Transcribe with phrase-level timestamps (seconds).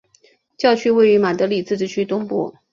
[0.57, 2.55] 教区位于马德里自治区东部。